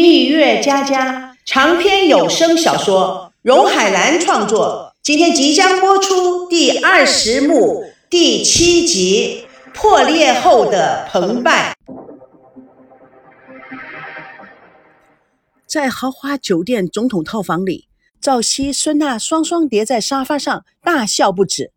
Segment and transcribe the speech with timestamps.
[0.00, 11.74] 蜜月佳佳长篇有声小说，荣海兰创作，今天即将播出第二十幕第七集《破裂后的澎湃》。
[15.66, 17.88] 在豪华酒店总统套房里，
[18.20, 21.72] 赵熙、孙娜双双叠在沙发上，大笑不止。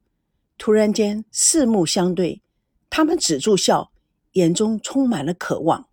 [0.60, 2.40] 突然间，四目相对，
[2.88, 3.90] 他们止住笑，
[4.34, 5.88] 眼中充满了渴望。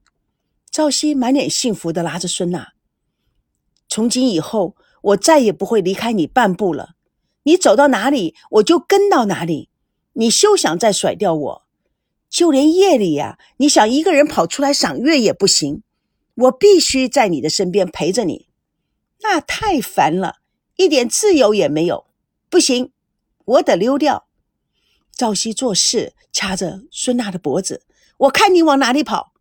[0.78, 2.74] 赵熙满脸幸福的拉着孙娜
[3.90, 6.90] ：“从今以后，我再也不会离开你半步了。
[7.42, 9.70] 你走到哪里，我就跟到哪里。
[10.12, 11.66] 你休想再甩掉我。
[12.30, 15.82] 就连夜里呀，你想一个人跑出来赏月也不行。
[16.36, 18.46] 我必须在你的身边陪着你。
[19.22, 20.36] 那太烦了，
[20.76, 22.06] 一点自由也没有。
[22.48, 22.92] 不行，
[23.46, 24.28] 我得溜掉。”
[25.10, 27.82] 赵熙做事掐着孙娜的脖子
[28.18, 29.32] ：“我看你往哪里跑。”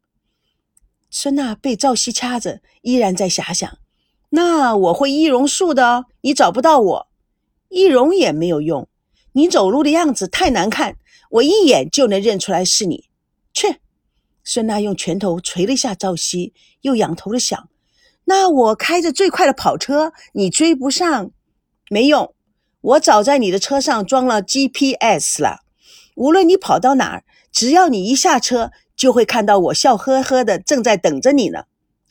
[1.09, 3.77] 孙娜被赵熙掐着，依然在遐想
[4.31, 7.07] ：“那我会易容术的，你找不到我，
[7.69, 8.89] 易容也没有用。
[9.31, 10.97] 你走路的样子太难看，
[11.31, 13.05] 我一眼就能认出来是你。”
[13.53, 13.77] 去！
[14.43, 17.69] 孙娜用拳头捶了一下赵熙，又仰头的想
[18.25, 21.31] ：“那我开着最快的跑车，你追不上，
[21.89, 22.33] 没用。
[22.81, 25.61] 我早在你的车上装了 GPS 了，
[26.15, 31.65] 无论你跑到哪儿，只要你一下车。”就会看到我笑呵呵的，正在等着你呢。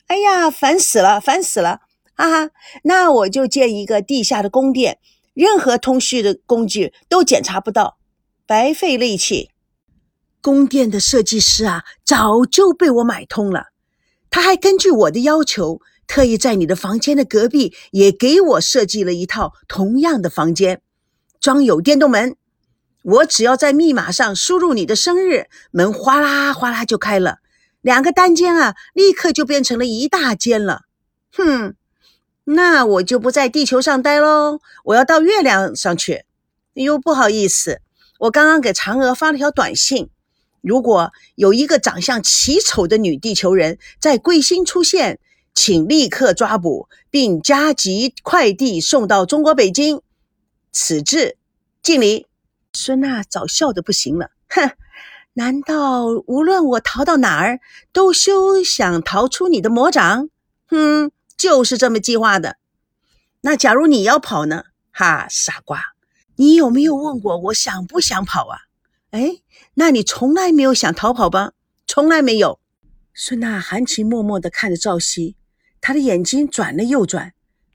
[0.07, 1.81] 哎呀，烦死了，烦死了！
[2.15, 2.51] 哈哈，
[2.85, 4.97] 那我就建一个地下的宫殿，
[5.33, 7.97] 任何通讯的工具都检查不到，
[8.47, 9.51] 白费力气。
[10.41, 13.65] 宫殿的设计师啊，早就被我买通了。
[14.29, 20.81] 他还根据我的要求，特意在你的房间的隔壁也给我设计了一套同样的房间，
[21.41, 22.37] 装有电动门。
[23.07, 27.37] 我只要在密码上输入你的生日，门哗啦哗啦就开了，
[27.79, 30.81] 两个单间啊，立刻就变成了一大间了。
[31.31, 31.75] 哼，
[32.43, 36.25] 那我就不在地球上待喽，我要到月亮上去。
[36.73, 37.79] 哟，不好意思，
[38.19, 40.09] 我刚刚给嫦娥发了条短信，
[40.59, 45.21] 如果有一个长相奇丑的女地球人在贵星出现，
[45.53, 50.01] 请立刻抓捕并加急快递送到中国北京。
[50.73, 51.37] 此致，
[51.81, 52.26] 敬礼。
[52.77, 54.69] 孙娜早笑得不行了，哼！
[55.33, 57.59] 难道无论我逃到哪儿，
[57.91, 60.29] 都休想逃出你的魔掌？
[60.67, 62.57] 哼，就是这么计划的。
[63.41, 64.65] 那假如你要跑呢？
[64.91, 65.81] 哈，傻瓜，
[66.35, 68.59] 你有没有问过我想不想跑啊？
[69.09, 69.41] 哎，
[69.73, 71.53] 那你从来没有想逃跑吧？
[71.87, 72.59] 从来没有。
[73.15, 75.35] 孙娜含情脉脉地看着赵熙，
[75.81, 77.33] 她的眼睛转了又转。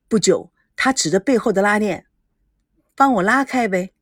[0.08, 2.06] 不久，她指着背后的拉链
[2.94, 3.92] ：“帮我拉开呗。”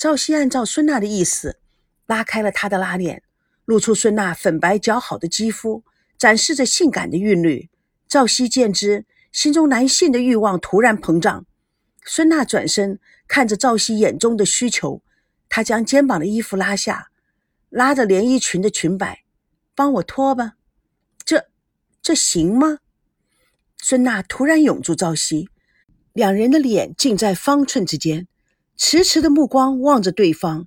[0.00, 1.58] 赵熙按照孙娜的意思，
[2.06, 3.22] 拉开了她的拉链，
[3.66, 5.84] 露出孙娜粉白姣好的肌肤，
[6.16, 7.68] 展示着性感的韵律。
[8.08, 11.44] 赵熙见之，心中男性的欲望突然膨胀。
[12.02, 15.02] 孙娜转身看着赵熙眼中的需求，
[15.50, 17.10] 她将肩膀的衣服拉下，
[17.68, 19.24] 拉着连衣裙的裙摆，
[19.74, 20.54] 帮我脱吧。
[21.26, 21.48] 这，
[22.00, 22.78] 这行吗？
[23.76, 25.50] 孙娜突然拥住赵熙，
[26.14, 28.26] 两人的脸近在方寸之间。
[28.82, 30.66] 迟迟的目光望着对方，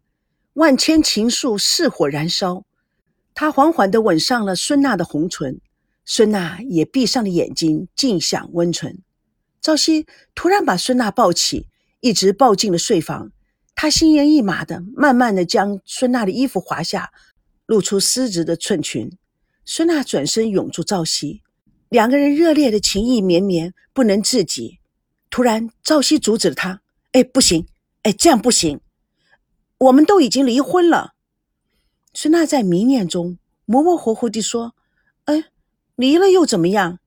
[0.53, 2.63] 万千情愫似火燃烧。
[3.33, 5.59] 他缓缓地吻上了孙娜的红唇，
[6.05, 9.01] 孙娜也闭上了眼睛，尽享温存。
[9.59, 11.67] 赵熙突然把孙娜抱起，
[12.01, 13.31] 一直抱进了睡房。
[13.73, 17.11] 他心猿意马的，慢慢的将孙娜的衣服滑下，
[17.65, 19.09] 露出丝质的寸裙。
[19.65, 21.41] 孙娜转身拥住赵熙，
[21.89, 24.77] 两个人热烈的情意绵绵，不能自己。
[25.31, 26.81] 突然，赵熙阻止了他
[27.13, 27.65] ：“哎，不行。”
[28.03, 28.81] 哎，这样不行！
[29.77, 31.13] 我们都已经离婚了。
[32.13, 34.75] 孙娜在迷念中模模糊糊地说
[35.25, 35.45] ：“哎，
[35.95, 36.99] 离了又怎么样？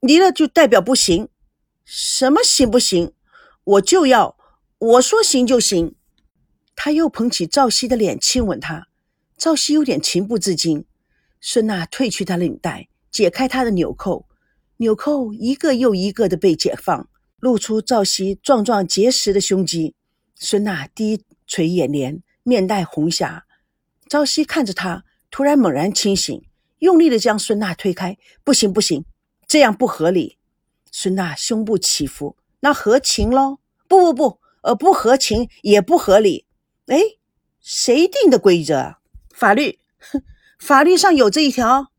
[0.00, 1.28] 离了就代表不行？
[1.84, 3.12] 什么行不行？
[3.64, 4.36] 我就要
[4.78, 5.94] 我说行就行。”
[6.76, 8.88] 他又捧起赵熙的脸亲吻他，
[9.38, 10.84] 赵熙有点情不自禁。
[11.40, 14.28] 孙娜褪去他领带，解开他的纽扣，
[14.76, 17.08] 纽扣一个又一个的被解放，
[17.40, 19.95] 露出赵熙壮壮结实的胸肌。
[20.38, 23.46] 孙娜低垂眼帘，面带红霞。
[24.08, 26.44] 朝夕看着她，突然猛然清醒，
[26.78, 28.16] 用力的将孙娜推开。
[28.44, 29.04] 不行，不行，
[29.48, 30.36] 这样不合理。
[30.92, 33.58] 孙娜胸部起伏，那合情喽？
[33.88, 36.46] 不不不，呃，不合情也不合理。
[36.86, 37.00] 哎，
[37.60, 38.96] 谁定的规则？
[39.34, 39.78] 法律？
[39.98, 40.22] 哼，
[40.58, 41.90] 法律上有这一条？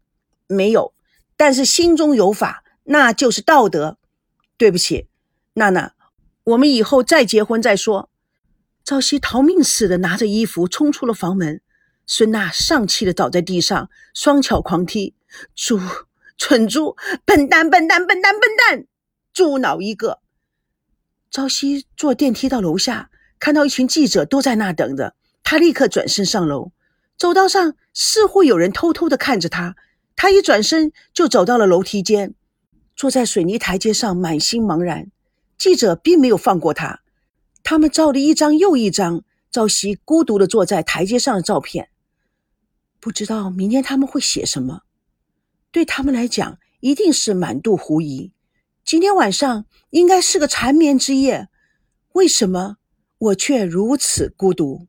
[0.48, 0.94] 没有。
[1.36, 3.98] 但是心中有法，那就是道德。
[4.57, 5.07] 对不起，
[5.54, 5.94] 娜娜，
[6.44, 8.10] 我们以后再结婚再说。
[8.88, 11.60] 赵熙逃命似的拿着衣服冲出了房门，
[12.06, 15.13] 孙娜丧气的倒在地上，双脚狂踢
[15.54, 15.78] ：“猪
[16.38, 16.95] 蠢猪，
[17.25, 18.86] 笨蛋，笨蛋，笨蛋，笨蛋，
[19.34, 20.22] 猪脑一个。
[21.30, 26.72] 朝夕坐电梯到楼下，看到一群记者都在那等着，他立刻转身上楼。
[27.18, 29.75] 走道上似乎有人偷偷的看着他，
[30.16, 32.33] 他一转身就走到了楼梯间，
[32.95, 35.12] 坐在水泥台阶上，满心茫然。
[35.57, 37.01] 记者并没有放过他，
[37.69, 41.90] 他们照了一张又一张赵熙孤独的坐在台阶上的照片，
[43.02, 44.84] 不知道明天他们会写什么。
[45.69, 48.31] 对他们来讲，一定是满肚狐疑。
[48.86, 51.50] 今天晚上应该是个缠绵之夜，
[52.14, 52.78] 为什么
[53.18, 54.88] 我却如此孤独？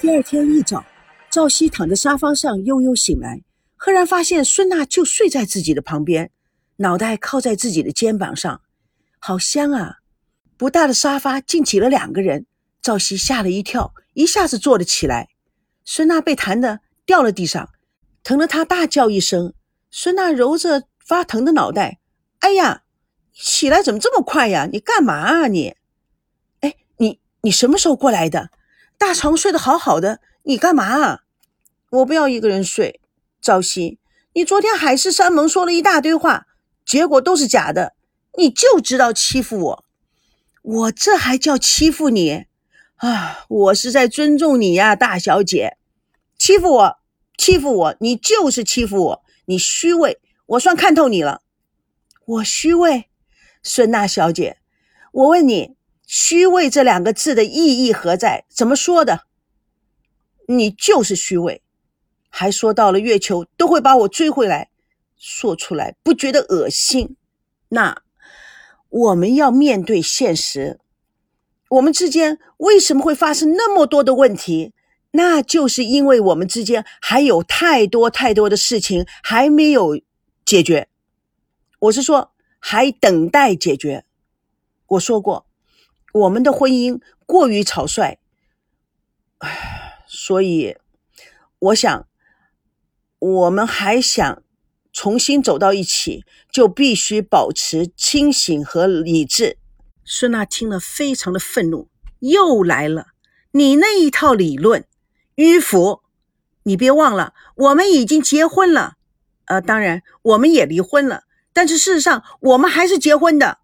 [0.00, 0.84] 第二天一早，
[1.30, 3.40] 赵熙躺在沙发上悠悠醒来，
[3.76, 6.32] 赫然发现孙娜就睡在自己的旁边，
[6.78, 8.60] 脑袋靠在自己的肩膀上，
[9.24, 9.98] 好香啊！
[10.56, 12.46] 不大的沙发竟挤了两个人，
[12.82, 15.28] 赵熙吓了一跳，一下子坐了起来。
[15.84, 17.70] 孙娜被弹的掉了地上，
[18.24, 19.54] 疼得他大叫一声。
[19.92, 22.00] 孙娜揉着发疼的脑袋，
[22.40, 22.82] 哎呀，
[23.32, 24.68] 起来怎么这么快呀？
[24.72, 25.76] 你干嘛啊你？
[26.58, 28.50] 哎，你你什么时候过来的？
[28.98, 31.20] 大床睡得好好的，你干嘛啊？
[31.90, 33.00] 我不要一个人睡。
[33.40, 34.00] 朝夕，
[34.32, 36.48] 你昨天海誓山盟说了一大堆话，
[36.84, 37.94] 结果都是假的，
[38.36, 39.84] 你就知道欺负我。
[40.62, 42.46] 我这还叫欺负你
[42.96, 43.44] 啊？
[43.48, 45.76] 我是在尊重你呀，大小姐。
[46.38, 46.98] 欺负我，
[47.36, 49.24] 欺负我，你就是欺负我。
[49.46, 51.42] 你虚伪，我算看透你了。
[52.24, 53.08] 我虚伪，
[53.62, 54.58] 孙娜小姐，
[55.12, 55.76] 我问你，
[56.06, 58.44] 虚伪这两个字的意义何在？
[58.48, 59.22] 怎么说的？
[60.46, 61.62] 你就是虚伪，
[62.28, 64.70] 还说到了月球都会把我追回来，
[65.16, 67.16] 说出来不觉得恶心？
[67.68, 68.02] 那
[68.92, 70.78] 我们要面对现实，
[71.70, 74.74] 我们之间为什么会发生那么多的问题？
[75.12, 79.98] 那就是因为我们之间还有太多太多的事情还没有
[80.44, 80.88] 解决，
[81.80, 84.04] 我是说还等待解决。
[84.88, 85.46] 我说过，
[86.12, 88.18] 我们的婚姻过于草率，
[89.38, 90.76] 唉，所以
[91.58, 92.06] 我想，
[93.18, 94.42] 我们还想
[94.92, 99.56] 重新走到一起，就必须保持清醒和理智。
[100.04, 101.88] 孙娜听了，非常的愤怒，
[102.20, 103.08] 又来了，
[103.52, 104.84] 你那一套理论。
[105.36, 106.02] 迂腐，
[106.64, 108.96] 你别忘了，我们已经结婚了，
[109.46, 111.24] 呃，当然我们也离婚了，
[111.54, 113.58] 但是事实上我们还是结婚的。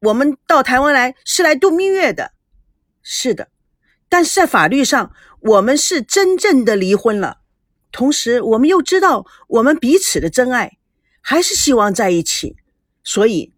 [0.00, 2.32] 我们到台湾来是来度蜜月的，
[3.02, 3.48] 是的，
[4.10, 7.38] 但是在法律上我们是真正的离婚了。
[7.94, 10.78] 同时，我们又知道我们彼此的真爱，
[11.20, 12.56] 还是希望在一起。
[13.04, 13.52] 所以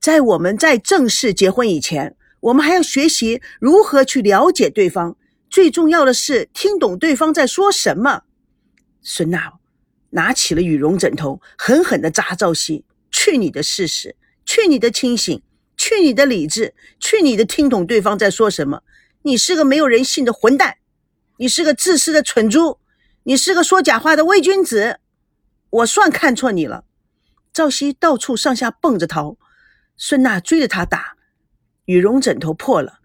[0.00, 5.18] 在我们在正式结婚以前，我们还要学习如何去了解对方。
[5.50, 8.22] 最重要的是听懂对方在说什么。
[9.02, 9.52] 孙娜
[10.08, 14.16] 拿起了羽绒枕头，狠狠地扎赵熙：“去你的事实，
[14.46, 15.42] 去你的清醒，
[15.76, 18.82] 去你的理智，去你的听懂对方在说什么！
[19.20, 20.78] 你是个没有人性的混蛋，
[21.36, 22.78] 你是个自私的蠢猪，
[23.24, 24.98] 你是个说假话的伪君子。
[25.70, 26.84] 我算看错你了。”
[27.52, 29.36] 赵熙到处上下蹦着逃，
[29.96, 31.16] 孙娜追着他打，
[31.84, 33.00] 羽绒枕头破了，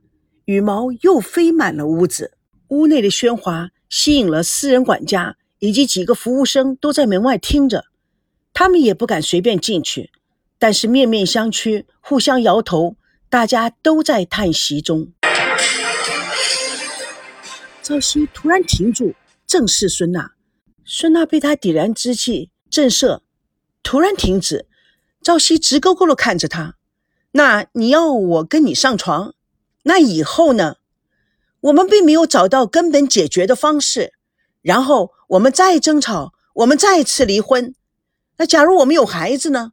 [0.45, 2.37] 羽毛又飞满了屋子。
[2.69, 7.85] 屋内的喧哗吸引了私人管家以及几个服务生，都在门外听着。
[8.53, 10.11] 他们也不敢随便进去，
[10.57, 12.95] 但是面面相觑，互相摇头，
[13.29, 15.11] 大家都在叹息中。
[17.81, 19.13] 赵熙突然停住，
[19.47, 20.33] 正视孙娜。
[20.85, 23.21] 孙娜被他点燃之气震慑，
[23.81, 24.67] 突然停止。
[25.23, 26.75] 朝夕直勾勾地看着他。
[27.31, 29.33] 那你要我跟你上床？
[29.83, 30.75] 那以后呢？
[31.61, 34.13] 我们并没有找到根本解决的方式，
[34.61, 37.73] 然后我们再争吵，我们再次离婚。
[38.37, 39.71] 那假如我们有孩子呢？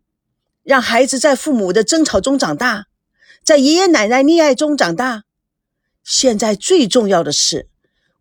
[0.62, 2.87] 让孩子在父母的争吵中长大，
[3.45, 5.25] 在爷爷奶奶溺爱中长大。
[6.02, 7.69] 现在最重要的是，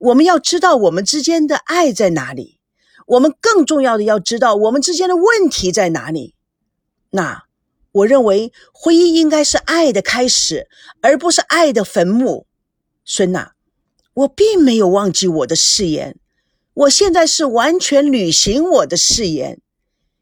[0.04, 2.60] 我们要知道我们之间的爱在哪里。
[3.06, 6.36] 我们更重要的要知道我们之间的问题在哪里。
[7.12, 7.44] 那
[7.92, 10.68] 我认为婚姻应该是爱的开始，
[11.02, 12.48] 而不是爱的坟墓。
[13.06, 13.54] 孙娜。
[14.16, 16.20] 我并没有忘记我的誓言，
[16.76, 19.60] 我现在是完全履行我的誓言，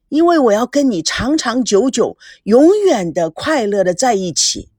[0.07, 4.69] 因为我要跟你长长久久、永远的快乐的在一起。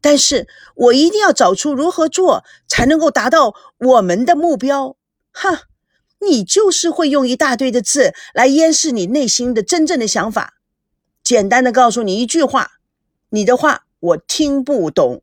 [0.00, 4.96] 但是我一定要找出如何做才能够达到我们的目标。
[5.32, 5.64] 哈，
[6.20, 10.54] 你就是会用一大堆的字来掩饰你内心的真正的想法。
[11.22, 12.78] 简单的告诉你一句话，
[13.30, 15.22] 你的话我听不懂。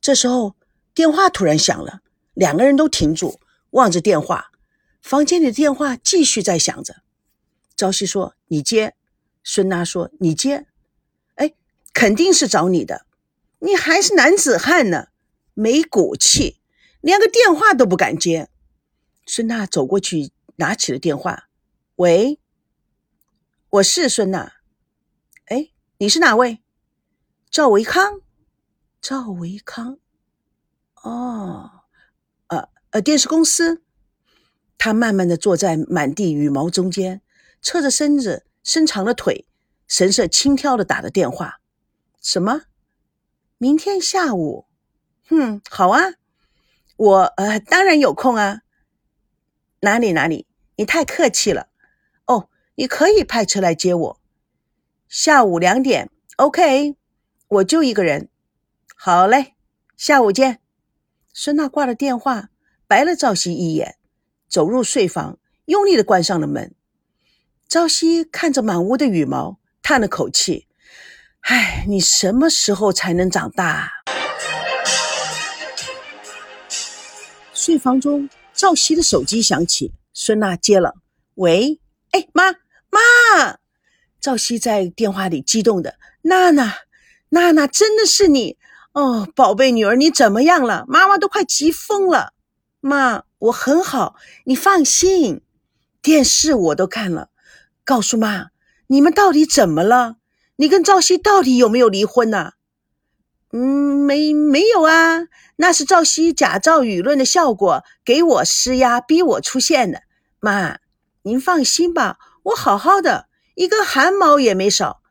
[0.00, 0.54] 这时候
[0.94, 2.00] 电话突然响了。
[2.34, 3.40] 两个人都停住，
[3.70, 4.52] 望着电话。
[5.02, 7.02] 房间里的电话继续在响着。
[7.76, 8.94] 朝夕说：“你接。”
[9.42, 10.66] 孙娜说：“你接。”
[11.36, 11.52] 哎，
[11.92, 13.04] 肯定是找你的，
[13.58, 15.08] 你还是男子汉呢，
[15.60, 16.58] 没骨气，
[17.02, 18.48] 连个电话都不敢接。
[19.26, 21.50] 孙娜走过去，拿起了电话
[21.96, 22.40] ：“喂，
[23.68, 24.54] 我是孙娜。
[25.48, 26.62] 哎，你是哪位？
[27.50, 28.22] 赵维康。
[29.02, 29.98] 赵维康。
[31.02, 31.70] 哦，
[32.46, 33.82] 呃呃，电视公司。”
[34.78, 37.20] 他慢慢的坐在满地羽毛中间，
[37.60, 39.46] 侧着身子，伸长了腿，
[39.86, 41.60] 神色轻佻的打着电话。
[42.22, 42.62] 什么？
[43.58, 44.64] 明天下午？
[45.30, 46.14] 哼，好啊，
[46.96, 48.62] 我呃当然有空啊。
[49.82, 50.46] 哪里哪里，
[50.76, 51.68] 你太客气了。
[52.26, 54.20] 哦，你可以派车来接我。
[55.08, 56.96] 下午两点，OK，
[57.46, 58.28] 我就一个人。
[58.96, 59.54] 好嘞，
[59.96, 60.60] 下午见。
[61.32, 62.50] 孙娜挂了电话，
[62.88, 63.96] 白了赵熙一眼。
[64.48, 66.74] 走入睡房，用力的关上了门。
[67.68, 70.66] 朝夕看着满屋的羽毛，叹了口气
[71.46, 73.92] ：“唉，你什么时候才能长大？”
[77.60, 80.94] 睡房中，赵熙的手机响起，孙娜接了
[81.36, 81.78] ：“喂，
[82.12, 83.58] 哎，妈妈！”
[84.18, 86.74] 赵熙在电话里激动的：“娜娜，
[87.28, 88.56] 娜娜，真的是你
[88.92, 90.86] 哦，宝贝女儿，你怎么样了？
[90.88, 92.32] 妈妈都快急疯了，
[92.80, 95.42] 妈。”我很好，你放心。
[96.02, 97.28] 电视我都看了，
[97.84, 98.48] 告诉妈，
[98.86, 100.16] 你们到底怎么了？
[100.56, 102.52] 你跟赵熙到底有没有离婚呢？
[103.52, 105.26] 嗯，没没有啊，
[105.56, 110.02] 那是赵熙假造舆论的效果，给我施压，逼我出现的。
[110.38, 110.78] 妈，
[111.22, 113.26] 您放心吧，我好好的，
[113.56, 115.02] 一根汗毛也没少。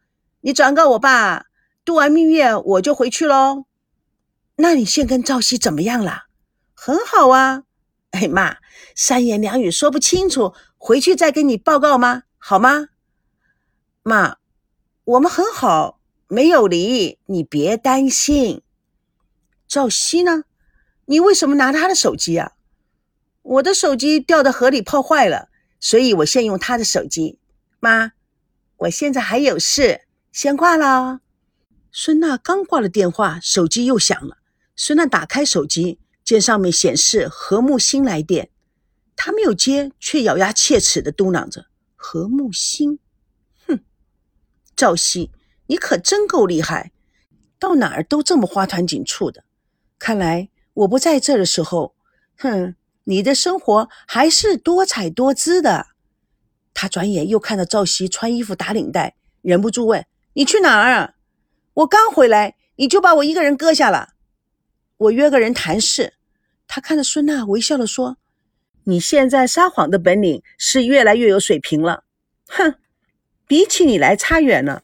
[0.41, 1.47] 你转告我爸，
[1.83, 3.65] 度完蜜月我就回去喽。
[4.55, 6.23] 那你现跟赵熙怎么样了？
[6.73, 7.63] 很好啊。
[8.11, 8.55] 哎妈，
[8.95, 12.23] 三言两语说不清楚，回去再跟你报告吗？
[12.37, 12.87] 好吗？
[14.01, 14.37] 妈，
[15.03, 15.98] 我们很好，
[16.29, 18.61] 没有离，你别担心。
[19.67, 20.43] 赵熙呢？
[21.05, 22.53] 你为什么拿他的手机啊？
[23.41, 25.49] 我的手机掉到河里泡坏了，
[25.81, 27.39] 所以我现用他的手机。
[27.81, 28.13] 妈，
[28.77, 31.19] 我现在还有事，先挂了。
[31.91, 34.37] 孙娜刚挂了电话，手机又响了。
[34.77, 35.99] 孙娜打开手机。
[36.21, 38.51] 见上面显示何木星来电，
[39.15, 41.65] 他没有接，却咬牙切齿的嘟囔着
[41.97, 42.99] ：“何木星，
[43.65, 43.79] 哼，
[44.75, 45.31] 赵熙，
[45.69, 46.91] 你可真够厉害，
[47.59, 49.43] 到哪儿都这么花团锦簇的。
[49.99, 51.93] 看来我不在这儿的时候，
[52.37, 55.87] 哼，你的生活还是多彩多姿的。”
[56.73, 61.13] 他转眼又看到赵熙穿衣服打领带，忍不住问：“你去哪儿啊？
[61.75, 64.13] 我刚回来，你就把我一个人搁下了。
[64.97, 66.13] 我约个人谈事。”
[66.67, 68.17] 他看着孙娜，微笑的说
[68.85, 72.05] ：“你现在撒谎的本领是越来越有水平了。
[72.47, 72.73] 哼，
[73.45, 74.83] 比起你来差远了。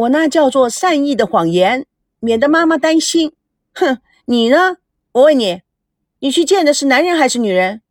[0.00, 1.86] 我那叫做善意的谎言，
[2.20, 3.34] 免得妈妈担心。
[3.74, 4.78] 哼，你呢？
[5.12, 5.60] 我问你，
[6.20, 7.82] 你去见的是男人还是女人？”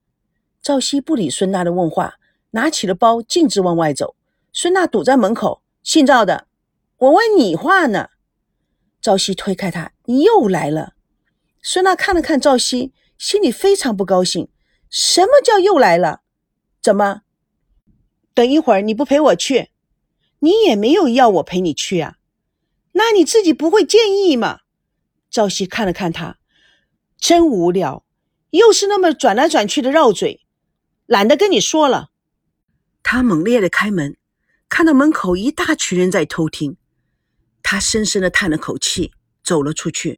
[0.60, 2.16] 赵熙不理孙娜的问话，
[2.52, 4.16] 拿起了包，径直往外走。
[4.52, 6.48] 孙娜堵在门口：“姓赵的，
[6.98, 8.10] 我问你话呢。”
[9.00, 10.94] 赵熙推开他：“你又来了。”
[11.62, 14.50] 孙娜看了看赵熙，心里非常不高兴。
[14.90, 16.22] 什么叫又来了？
[16.82, 17.22] 怎么？
[18.34, 19.70] 等一会儿你不陪我去？
[20.40, 22.16] 你也没有要我陪你去啊？
[22.94, 24.60] 那你自己不会介意吗？
[25.30, 26.38] 赵熙看了看他，
[27.20, 28.04] 真无聊，
[28.50, 30.42] 又是那么转来转去的绕嘴，
[31.06, 32.10] 懒得跟你说了。
[33.04, 34.18] 他猛烈的开门，
[34.68, 36.78] 看到门口一大群人在偷听，
[37.62, 39.12] 他深深的叹了口气，
[39.44, 40.18] 走了出去。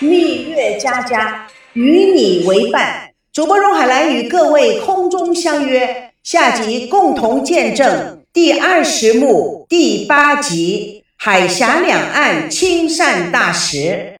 [0.00, 13.76] 蜜月佳佳与你为伴，主播荣海兰与各位空中相约，下集共同见证第二十幕第八集《海峡两岸亲善大使》。